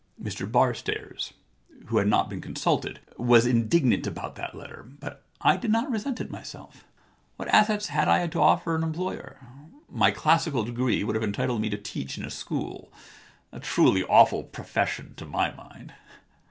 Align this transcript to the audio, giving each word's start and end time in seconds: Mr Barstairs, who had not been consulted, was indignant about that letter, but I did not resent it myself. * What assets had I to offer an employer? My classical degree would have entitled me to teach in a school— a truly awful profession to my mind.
Mr 0.19 0.51
Barstairs, 0.51 1.31
who 1.85 1.99
had 1.99 2.07
not 2.07 2.27
been 2.27 2.41
consulted, 2.41 2.99
was 3.19 3.45
indignant 3.45 4.07
about 4.07 4.33
that 4.35 4.55
letter, 4.55 4.87
but 4.99 5.23
I 5.41 5.57
did 5.57 5.71
not 5.71 5.91
resent 5.91 6.19
it 6.19 6.31
myself. 6.31 6.85
* 7.09 7.35
What 7.35 7.49
assets 7.49 7.89
had 7.89 8.07
I 8.07 8.25
to 8.25 8.41
offer 8.41 8.73
an 8.75 8.81
employer? 8.81 9.37
My 9.87 10.09
classical 10.09 10.63
degree 10.63 11.03
would 11.03 11.13
have 11.13 11.23
entitled 11.23 11.61
me 11.61 11.69
to 11.69 11.77
teach 11.77 12.17
in 12.17 12.25
a 12.25 12.31
school— 12.31 12.91
a 13.51 13.59
truly 13.59 14.03
awful 14.05 14.41
profession 14.41 15.13
to 15.17 15.25
my 15.27 15.51
mind. 15.53 15.93